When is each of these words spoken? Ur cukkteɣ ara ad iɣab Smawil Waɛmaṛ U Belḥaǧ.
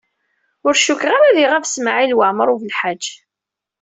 Ur 0.67 0.73
cukkteɣ 0.83 1.11
ara 1.19 1.27
ad 1.31 1.37
iɣab 1.43 1.65
Smawil 1.67 2.17
Waɛmaṛ 2.17 2.47
U 2.53 2.55
Belḥaǧ. 2.61 3.03